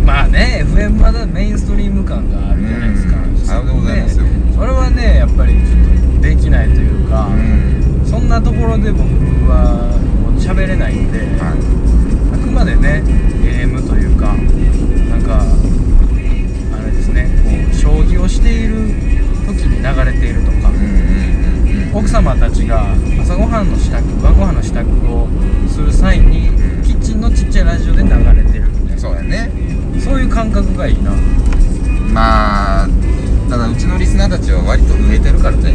[0.06, 3.18] まあね FM はメインストリーム感があるじゃないですか。
[3.18, 3.38] うん。
[3.38, 4.24] さようでございますよ。
[4.24, 8.06] ねそれはねやっぱりちょっとできないというか、うん。
[8.06, 9.04] そんなところで僕
[9.48, 9.90] は
[10.22, 11.56] もう喋れないんで、は
[12.34, 13.04] あくまでね
[13.44, 14.34] AM というか
[15.10, 15.42] なんか
[16.78, 18.76] あれですねこう将棋をしている
[19.48, 25.28] 時に流れているとかい、うん奥様たちが朝ごはんの支度晩ご飯の支度を
[25.68, 26.84] する際にうん。
[26.84, 29.50] キッチンのちっちゃいラジオで流れてるみたいそうやね。
[29.70, 31.12] なそういう感覚がいいな。
[32.14, 32.88] まあ
[33.50, 35.74] ただうちのリスナーたちは割と植えてるからね。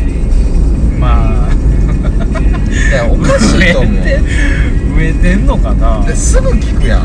[0.99, 1.53] まあ。
[2.91, 4.21] いやおかしいと思植えて
[4.97, 6.01] 植えてんのかな。
[6.01, 7.03] うですぐ聞くやん。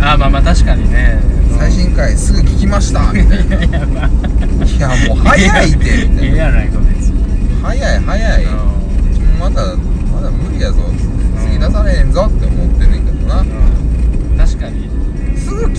[0.00, 1.18] あまあまあ確かにね。
[1.58, 3.64] 最新回すぐ聞きました みたいな。
[3.64, 7.22] いいやまあやもう早いってみたええいなやないか別に。
[7.62, 8.46] 早い早い。
[9.38, 9.62] まだ
[10.14, 10.76] まだ無理やぞ。
[11.40, 13.40] 次出されへんぞって思ってんねんけどな。
[13.40, 13.71] うん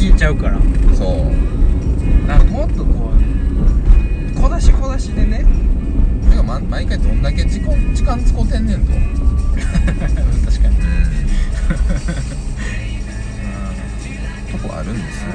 [0.03, 0.59] 聞いちゃうから
[0.97, 2.27] そう。
[2.27, 3.11] なんかもっとこ
[4.35, 5.45] う小出し小出しでね。
[6.29, 8.91] てか、ま、毎回どんだけ時間時間使うてんねんと。
[8.91, 10.75] 確かに。
[14.51, 15.29] とこあるんですよ。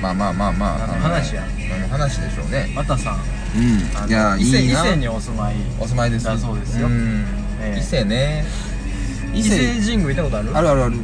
[0.00, 0.78] まあまあまあまあ。
[0.78, 1.42] 何の話や。
[1.68, 2.70] 何の話でしょうね。
[2.76, 3.20] またさん。
[3.56, 4.08] うん。
[4.08, 4.84] いやいいな。
[4.84, 5.56] 勢にお住まい。
[5.80, 6.26] お住まいです。
[6.26, 6.88] だそうですよ。
[6.88, 7.24] ん。
[7.60, 7.80] ええ。
[7.80, 8.44] 伊勢ね。
[9.34, 10.56] 伊勢神宮行ったことある？
[10.56, 10.94] あるあるある。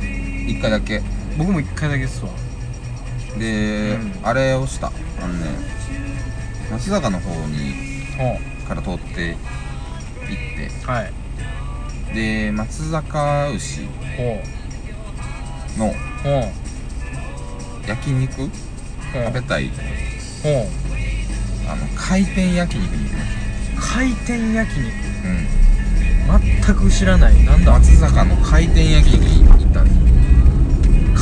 [0.46, 1.02] 一回だけ
[1.38, 2.30] 僕も一回だけですわ。
[3.38, 4.12] で、うん。
[4.24, 4.88] あれをした。
[4.88, 4.90] あ
[5.26, 5.46] のね
[6.70, 7.74] 松坂の方に
[8.18, 9.38] ほから通って行っ
[10.56, 11.12] うはい。
[12.12, 14.42] てで松坂牛ほ
[15.78, 18.50] のうほう焼肉？
[19.12, 19.68] 食べたい。
[20.42, 20.66] ほう
[21.70, 24.92] あの回転焼肉に行きまし回転焼肉？
[26.26, 26.42] たうん。
[26.64, 27.44] 全く知らない。
[27.44, 27.72] なんだ？
[27.72, 29.96] 松坂の回転焼肉に行ったんです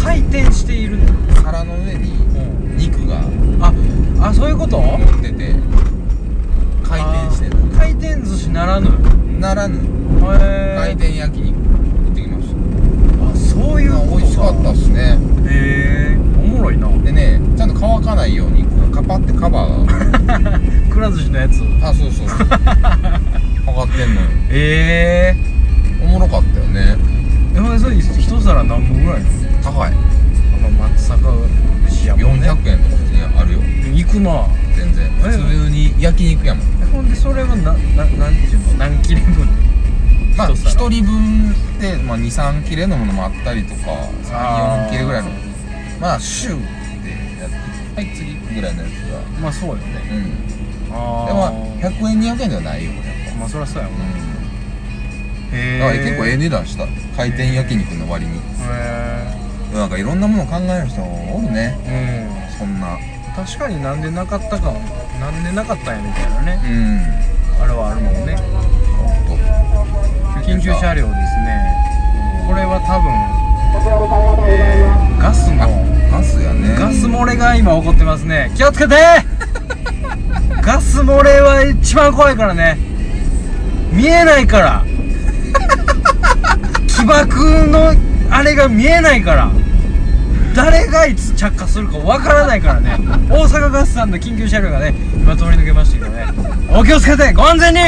[0.06, 1.04] 回転しているの。
[1.04, 1.10] よ
[1.42, 2.12] 皿の上に
[2.76, 3.20] 肉が
[3.60, 3.72] あ
[4.28, 4.80] あそういうこと？
[4.80, 5.54] 乗ってて
[6.84, 7.56] 回転してる。
[7.74, 8.88] あ回転寿司ならぬ。
[9.40, 9.78] ならぬ。
[9.78, 13.30] へ回転焼肉行ってきました。
[13.30, 15.18] あそういうこと美味しかったっすね。
[15.48, 16.88] へえおもろいな。
[17.02, 20.60] でねちゃんと乾かないようにこうカパってカバーが。
[20.94, 22.38] くら寿司のやつあそうそうそう。
[22.46, 24.28] かかってんのよ。
[24.50, 26.96] ええおもろかったよね。
[27.56, 29.45] えそれ一皿何本ぐらいの？
[29.66, 29.90] 高い。
[29.90, 31.32] まあ松坂
[31.86, 33.60] 牛やもん400ね円とか普通にあるよ。
[33.94, 35.06] 行くな全然。
[35.06, 35.32] え普
[35.64, 36.66] 通に焼肉やもん。
[36.82, 38.74] えほんでそれはなななんていうの？
[38.78, 39.46] 何切れ分？
[40.36, 40.86] まあ一皿。
[40.86, 43.90] 1人分で、まあ、23切れのものもあったりとか
[44.24, 45.30] 34切れぐらいの。
[46.00, 46.58] まあシュー
[47.02, 49.20] でやってはい次ぐらいのやつが。
[49.40, 49.82] まあそうよね。
[50.90, 50.94] うん。
[50.94, 53.02] ああでも100円200円ではないよやっ
[53.32, 54.06] ぱまあそりゃそうやもんうん。
[55.52, 56.86] へえ結構ええ値段した。
[57.16, 58.36] 回転焼肉の割に。
[58.36, 58.40] へ
[59.74, 61.78] なんかいろんなもの考える人おるね。
[61.84, 62.26] え
[62.58, 62.94] そんな。
[62.94, 63.00] うん
[63.36, 64.72] 確かになんでなかったか
[65.20, 66.58] なんでなかったんやみたいなね。
[66.64, 66.68] う
[67.60, 67.62] ん。
[67.62, 68.34] あれはあるもんね。
[70.42, 71.76] 緊急車両ですね。
[72.48, 73.12] これは多分、
[74.48, 74.88] えー
[75.20, 75.68] ガスの
[76.10, 76.76] ガスやね。
[76.78, 78.50] ガス漏れが今起こってますね。
[78.56, 78.94] 気をつけて。
[80.62, 82.78] ガス漏れは一番怖いからね。
[83.92, 84.82] 見えないから。
[86.88, 87.36] 起爆
[87.68, 87.94] の
[88.30, 89.50] あれが見えないから
[90.54, 92.96] 誰がいつ着火するかわからないからね。
[93.28, 96.26] 大阪ガスさんの緊急車両がね今通り抜けましたけどね。
[96.70, 97.80] お気をつけてご安全に。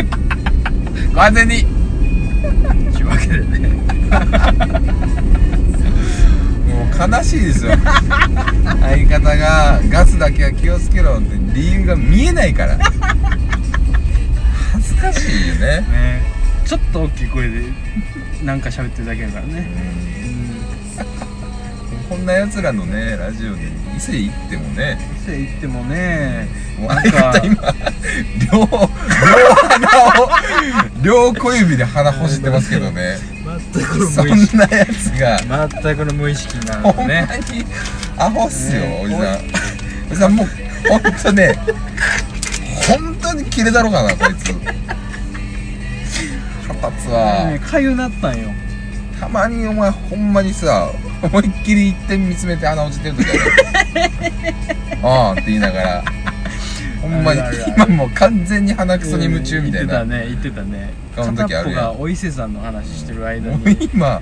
[1.15, 1.65] ご安全に。
[2.93, 3.69] というわけでね。
[6.67, 7.73] もう悲しいですよ。
[8.81, 12.79] 相方がガスだけは気をつけろって理由が見えないから。
[14.73, 15.81] 恥ずかしいよね。
[15.81, 16.38] ね
[16.69, 17.63] ちょっと大きい声で
[18.45, 19.67] なんか喋ってるだけやからね。
[22.11, 23.63] こんな奴らのねラジオで
[23.97, 24.99] 伊勢行ってもね。
[25.27, 26.47] 店行ってもね
[26.79, 27.75] もうなんか相方今
[28.53, 30.29] 両両鼻を
[31.03, 33.17] 両小指で鼻ほじってますけどね。
[33.73, 34.57] 全くそんの無意識。
[34.59, 35.69] なやつが。
[35.69, 37.65] 全くの無意識なほんまのねに
[38.19, 39.39] アホっすよ、ねおじさん。
[40.11, 40.47] おじさんもう
[40.91, 41.59] ほんとね
[42.87, 44.53] 本当にキレだろうかなこいつ
[46.81, 47.51] 腹立つわ。
[47.51, 48.51] ねかゆなったんよ。
[49.21, 53.41] たまにお前ほんまにさ思いっきり一点見つめて鼻落ちてる時ある。
[55.03, 56.05] ああって言いながら。
[57.03, 60.95] ほんまに今もう完全に鼻くそに夢中みたいな、うん言ってたね言ってたね。
[61.17, 61.81] 顔の時あるやん。
[61.81, 64.21] 片っぽがお伊勢さんの話してる間もうに今、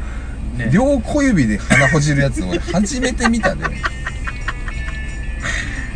[0.56, 0.70] ね。
[0.72, 3.66] 両小指で鼻ほじるやつ俺 初めて見たで。
[3.66, 3.70] も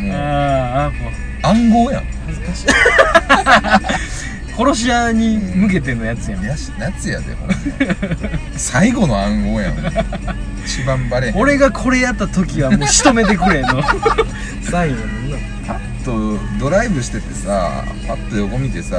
[0.09, 2.05] うああもう暗号やん。
[2.27, 2.67] 恥ずかしい
[4.61, 6.45] 殺し屋に向けてのやつやん。
[6.45, 7.55] やしやつやでほんま。
[8.59, 9.75] 最後の暗号やん。
[10.67, 11.37] 一番バレへん。
[11.37, 13.83] 俺がこれやった時はもう仕留めてくれの
[14.61, 15.39] サインやもんな。
[15.67, 18.97] パッとドライブしててさパッと横見てさ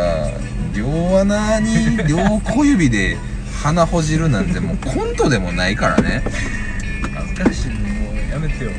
[0.74, 3.18] 両穴に両小指で
[3.62, 6.24] 鼻ほじるなんてもうコントでもないからね。
[7.14, 7.70] 恥ずかしい。
[7.70, 8.72] のもうやめてよ。
[8.72, 8.74] い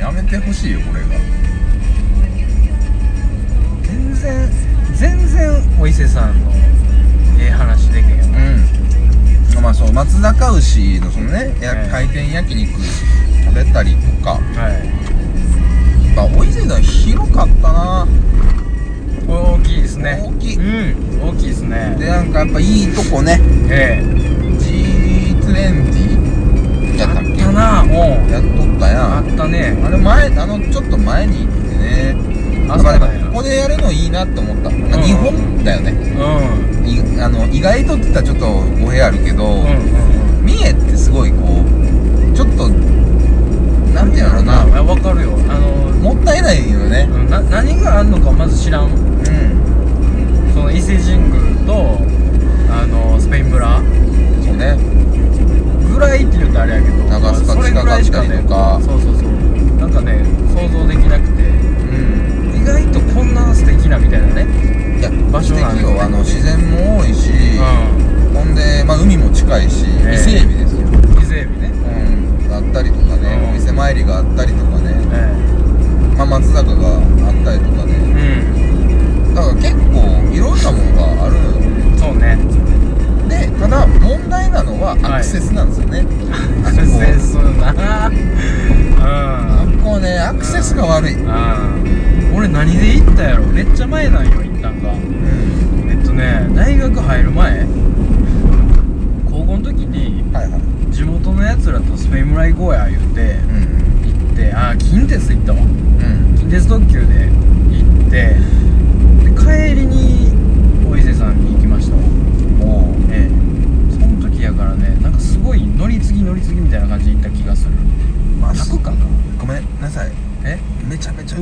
[0.00, 1.08] ややめてほしいよこれが。
[3.82, 4.69] 全然
[5.00, 6.52] 全然お伊勢さんの
[7.38, 8.26] ええ話でけへんわ
[9.56, 9.62] うん。
[9.62, 12.70] まあそう松阪牛のそのね、やはい回転焼肉
[13.46, 14.32] 食べたりとか。
[14.32, 14.42] はい。
[16.14, 18.06] まあお伊勢さん広かったな。
[19.26, 20.20] 大きいですね。
[20.22, 20.56] 大きい。
[20.56, 20.94] うん。
[21.30, 21.96] 大きいですね。
[21.98, 23.40] でなんかやっぱいいとこね。
[23.70, 24.06] ええ。
[24.60, 27.42] G20 やったっけ？
[27.42, 27.90] あったなおう。
[28.30, 29.16] やっとったやん。
[29.16, 29.78] あったね。
[29.82, 32.14] あれ前あのちょっと前に行ってね
[32.68, 35.02] あだからそうなんやここでやるのいいなって思った、まあうん。
[35.02, 35.90] 日本だよね。
[35.92, 36.88] うん。
[36.88, 38.46] いあの意外とって言ったらちょっと
[38.82, 44.62] 語弊あるけど、うんうん三重ってすごいこうちょっとなんていうのな。
[44.62, 45.38] あわかるよ。
[45.48, 45.68] あの
[46.00, 47.08] もったいないよね。
[47.10, 48.86] うんな何があんのかまず知らん。
[48.86, 50.52] うん。
[50.54, 51.98] その伊勢神宮と
[52.70, 53.80] あのスペイン村。
[54.44, 55.00] そうね。
[55.92, 59.32] ぐらいって言うとあれやけど長須賀それぐらいしかね近かったりとかそうそうそう
[59.76, 61.69] なんかね想像できなくてうん
[62.60, 64.46] 意外とこんな素敵なみたいなね。
[64.98, 66.02] いや場所なん素敵よ。
[66.02, 67.99] あの自然も多いし、うほん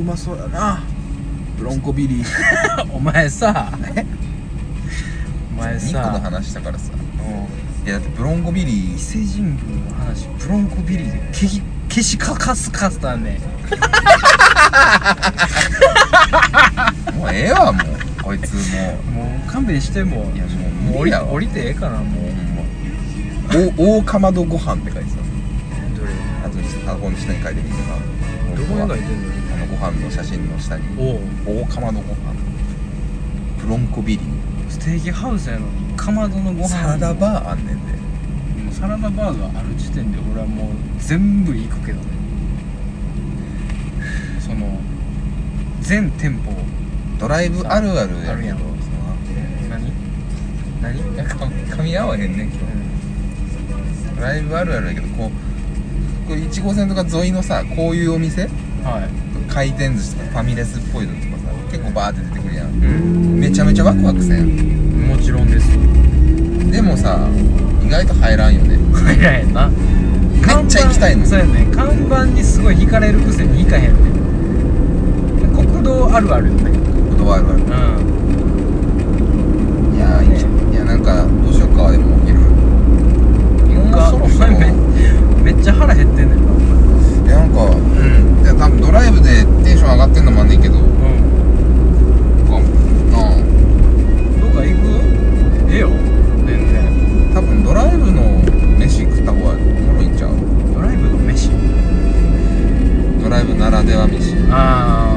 [0.08, 0.82] まそうだな。
[1.58, 2.24] ブロンコビリー。
[2.92, 3.70] お前さ。
[3.94, 4.06] え
[5.54, 6.90] お前2個のさ話したからさ。
[6.94, 6.96] う
[7.84, 7.86] ん。
[7.86, 13.38] いやだってブロンコビリ伊ー勢神宮の話ブロンコビリーで消し消しかかすかすたんね。
[17.14, 17.86] もうええわもう。
[18.22, 18.60] こいつも
[19.12, 22.08] もう勘弁してもいやもうもう降り降りてええかなもう。
[22.24, 22.28] う
[23.52, 23.66] ほん。
[23.76, 25.16] まお大かまどご飯って書いてた。
[25.16, 25.22] ど
[26.06, 26.12] れ？
[26.44, 26.58] あと
[26.98, 27.88] 箱の下に書いてみてな。
[28.56, 29.28] どこに書いてんの？
[29.70, 30.84] ご飯の写真の下に
[31.46, 32.34] 大かまどご飯。
[33.62, 34.70] ブロンコビリー。
[34.70, 35.94] ステーキハウスやのに。
[35.96, 36.68] かまどのご飯。
[36.68, 37.92] サラダバーあんねんで。
[38.64, 42.04] もうサラダバーがある時点で俺はもう全部行くけどね。
[44.40, 44.80] その
[45.80, 46.52] 全店舗。
[47.18, 48.58] ドライブあるあるやけどあるやん。
[50.80, 51.26] 何？
[51.26, 52.58] か噛み合わへんねん今日。
[54.16, 58.42] ドライブあるあるやけどこうこれ1号線とか沿いのさこういうお店？
[58.42, 62.66] はい回転寿司とかファミレスっぽいのとかさ結構バーって出てくるやん。
[62.66, 63.40] うん。
[63.40, 65.08] めちゃめちゃワクワクせん。
[65.08, 65.68] もちろんです。
[66.70, 67.28] でもさ
[67.84, 68.78] 意外と入らんよね。
[68.94, 69.68] 入らへんな。
[69.68, 69.74] め
[70.64, 71.66] っちゃ行きたいのそうやね。
[71.74, 73.98] 看板にすごい惹かれるくせに行かへんね
[75.54, 76.70] 国道あるあるよね。
[77.10, 77.58] ぶどうあるある。
[77.58, 77.66] うん。
[79.96, 81.90] いやーいいやなんかどうしようか。
[81.90, 84.72] でもお昼もうかそろそろめ
[85.52, 86.52] めっちゃ腹減ってんねんな
[87.54, 90.74] なんかうんいや多分ドライブでテンション上がってんのもあんねんけど。
[90.74, 90.84] なん。
[90.84, 92.64] かうん
[93.12, 93.20] なあ
[94.40, 94.80] どっか行く？
[95.70, 95.90] ええよ。
[96.46, 97.32] 全然。
[97.34, 98.22] 多分ドライブの
[98.78, 100.30] 飯食った方がおもろいんちゃう？
[100.74, 101.50] ドライブの飯？
[103.22, 104.34] ドライブならでは飯。
[104.34, 105.16] であ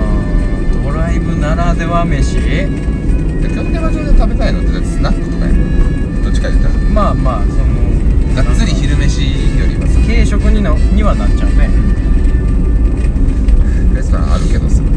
[0.74, 0.84] ー。
[0.84, 2.36] ドライブならでは飯？
[2.36, 6.24] 京キャバ嬢で食べたいのってだってスナックとかやん。
[6.24, 6.74] どっちか言ったら。
[6.76, 7.64] まあまあその
[8.36, 9.24] がっつり昼飯
[9.60, 10.00] よりはさ。
[10.08, 11.70] 軽食にのにはなっちゃうね
[14.12, 14.82] さあるけどさ。
[14.82, 14.88] うん。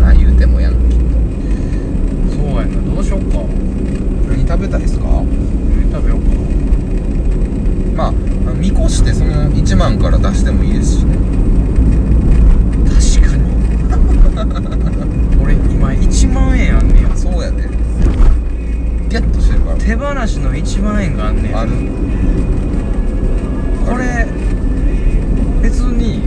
[0.00, 0.72] まあ言うてもやん。
[0.90, 1.04] きっと
[2.34, 2.82] そうやな。
[2.94, 3.46] どうしよっか。
[4.28, 5.04] 何食べたいっすか。
[5.06, 5.24] 何
[5.92, 6.34] 食べようか。
[7.94, 8.12] まあ
[8.54, 11.16] 見越してその1万から出してもいいですしね。
[12.90, 13.44] 確かに。
[15.40, 17.16] 俺今1万円あんねや。
[17.16, 17.68] そうやで、ね、
[19.08, 19.76] ゲットしてるから。
[19.76, 21.70] 手放しの1万円があんねんある。
[23.88, 24.26] これ
[25.64, 26.20] 別に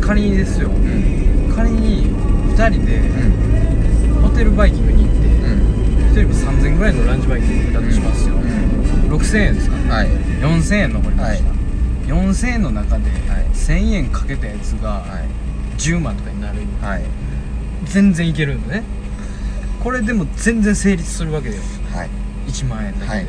[0.00, 0.68] 仮にですよ。
[0.70, 1.52] うん。
[1.52, 2.06] 仮に
[2.54, 4.22] 2人でうん。
[4.22, 5.58] ホテルバイキングに行ってうん。
[6.14, 8.38] 1人3000円ぐらいのランチバイキングだとしますよ、う
[9.12, 9.76] 6000円ですか？
[9.92, 10.08] はい。
[10.08, 11.60] 4000円残りました、はい。
[12.06, 13.46] 4000円の中ではい。
[13.52, 15.80] 1000円かけたやつがはい。
[15.80, 16.60] 10万とかになる。
[16.80, 17.02] はい。
[17.84, 18.84] 全然いけるんでね。
[19.82, 21.62] これでも全然成立するわけだよ。
[21.92, 22.10] はい。
[22.46, 23.26] 1万円だけで、はい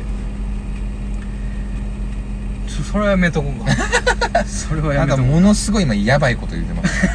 [2.82, 3.64] それはやめとこう。
[3.64, 5.26] か それはやめとこう。
[5.26, 7.08] ものすごい今やばいこと言ってます。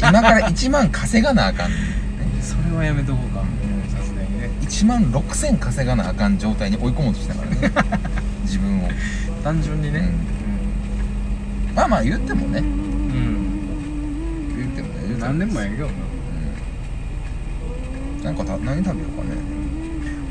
[0.00, 1.70] 今から1万稼がなあかん。
[1.70, 1.76] ね
[2.40, 3.40] それはやめとこうか。
[3.96, 4.50] さすがにね。
[4.62, 7.56] 1万6000稼がなあかん状態に追い込もうとしたからね。
[8.44, 8.88] 自分を。
[9.44, 10.10] 単純にね。
[11.74, 12.58] まあまあ言ってもね。
[12.58, 15.16] うん、言ってもね。
[15.18, 15.92] 何でもええけどな。
[18.18, 18.24] うん。
[18.24, 19.30] なんかた何食べようかね。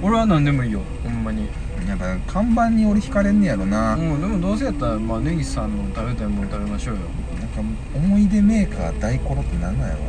[0.01, 0.81] 俺は何でもいいよ。
[1.03, 1.49] ほんまに
[1.89, 7.01] やっぱ看板に俺惹かれんねやろな、なんかうんでもどうせやったらまあ根岸さんの食べたいもの食べましょうよ。
[7.95, 10.01] 思い出メーカー大コロって何なんやろ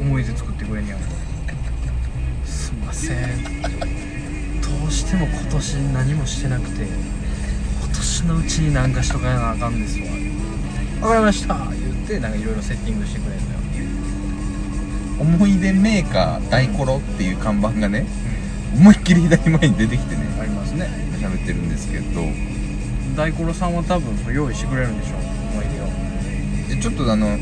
[0.00, 0.96] 思い出作ってくれんや。
[0.96, 0.98] ん
[2.44, 3.16] すんません。
[3.62, 3.68] ど
[4.86, 6.92] うしても今年何もしてなくて今
[7.92, 10.04] 年のうちに何かしとかなあかんですわ。
[11.08, 11.54] わかりました。
[11.54, 13.60] 言ってなんかいろいろセッティングしてくれんのよ。
[15.18, 18.06] 思い出メーカー大コロっていう看板がね
[18.74, 20.22] 思いっきり左前に出てきてね。
[20.22, 20.90] ありますね。
[21.16, 22.20] 喋ってるんですけど。
[23.16, 25.86] 大五郎さんは多分それ用意してくれるんでしょ思い出を。
[26.76, 27.36] でちょっとあの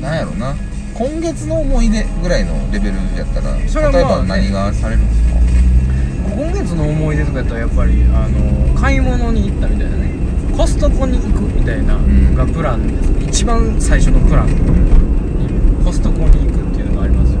[0.00, 0.54] なんやろな。
[0.94, 5.40] 今月の思い出ぐらいのレベルやったらそれは例えば何がされるんですか？
[6.36, 10.14] 今月の思い出とかやったらやっぱりあの買い物に行ったみたいなね。
[10.56, 12.34] コストコに行くみたいなん。
[12.36, 14.48] がプランです、一番最初のプラン。
[14.48, 17.40] にコストコに行くっていうのがありますよ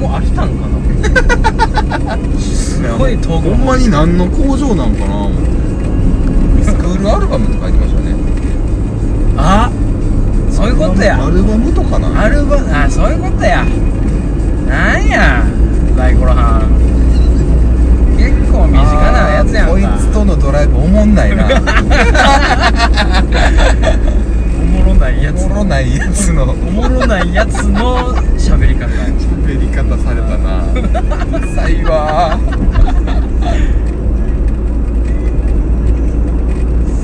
[0.00, 0.80] もう飽きたんかな。
[2.40, 5.28] すごい遠くほんまに何の工場なんかな。
[6.64, 8.14] スクールアルバムって書いてましたね。
[9.36, 9.70] あ
[10.50, 11.22] そういうことや。
[11.22, 13.62] アルバムとかなアルバあそういうことや。
[14.66, 15.44] なんや
[15.96, 16.70] 大五郎はん。
[18.16, 21.46] 結構身近なやつやんこいつとのドライブおもんないな
[25.00, 25.44] ないやつ。
[25.44, 26.44] おもろないやつの。
[26.44, 28.86] おもろないやつの喋り方。
[28.86, 30.70] 喋り方されたな。
[30.72, 30.74] う
[31.40, 32.38] るさいわ。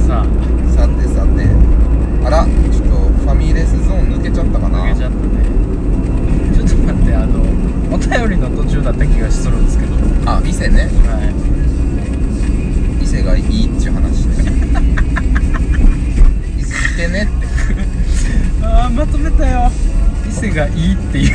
[0.07, 0.27] さあ。
[0.77, 1.49] さてさて
[2.27, 2.93] あらちょっと
[3.25, 4.85] ファミレスゾーン抜けちゃったかな。
[4.85, 5.27] 抜けちゃったね。
[6.55, 7.41] ちょっと待ってあの
[7.95, 9.97] お便りの途中だった気がするんですけど。
[10.31, 10.83] あ伊勢ね。
[10.83, 10.89] は
[13.01, 13.03] い。
[13.03, 14.35] 伊勢がいいっちゅう話で
[16.59, 17.29] 伊勢来てね
[18.91, 19.71] まとめたよ。
[20.29, 21.35] 伊勢がいいっていう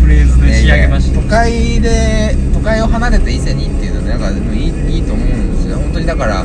[0.00, 1.20] フレーズで仕上げました。
[1.20, 5.78] 都会で都会を離れて伊勢にっていうのはなんかでもいいいいと思うんですよ。
[5.78, 6.44] 本当にだから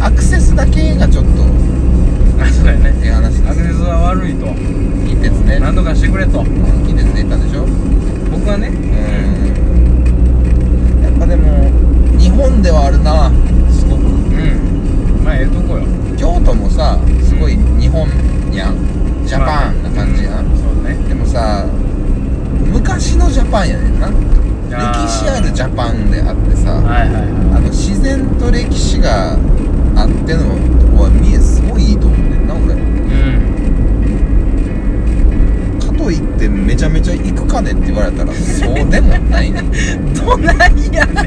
[0.00, 1.30] アクセスだけがちょっと
[2.42, 3.50] あそうだよねっていう話です。
[3.50, 4.46] アクセスは悪いと。
[5.06, 5.58] 近鉄ね。
[5.58, 6.44] 何とかしてくれと。
[6.86, 7.66] 近鉄で行ったんでしょ？
[8.30, 8.68] 僕はね。
[8.68, 8.74] うん。
[11.02, 11.70] やっぱでも
[12.18, 13.30] 日本ではあるな。
[13.70, 14.04] すごく。
[14.04, 14.10] うん。
[15.24, 15.84] まあええとこよ。
[16.16, 18.08] 京都もさすごい日本
[18.52, 18.76] やん
[19.28, 20.96] ジャパンな感じやん、そうね。
[21.06, 21.66] でもさ
[22.72, 24.08] 昔のジャパンやねんな。
[24.70, 30.44] 歴史あるジャパンであってさ、はいはいはあの自然と歴史があっての
[30.80, 31.37] とこは見え
[36.08, 39.70] うんかといってめちゃめちゃ行くかねって言われたらそうでもないねん。
[40.14, 41.04] どないや。
[41.04, 41.22] ね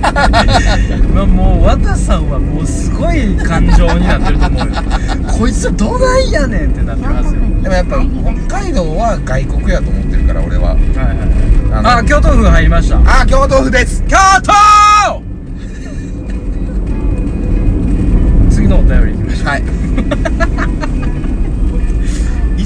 [0.97, 4.73] んまあもう和田さんはもうすごい感情になってると思うよ。
[5.37, 7.41] こいつどないやねんってなってますよ。
[7.61, 7.97] でもやっぱ
[8.47, 10.69] 北海道は外国やと思ってるから俺は。
[10.69, 11.17] はいはい
[11.73, 12.97] あのあ京都府入りました。
[12.97, 14.03] あ京都府です。
[14.07, 15.23] 京都!
[18.49, 19.47] 次のお便りいきましょう。
[19.47, 19.80] はい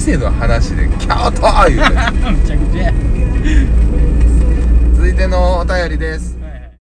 [0.05, 1.95] 伊勢の話で京都言うて。
[2.29, 2.93] むちゃくちゃや。
[4.93, 6.34] 続いてのお便りです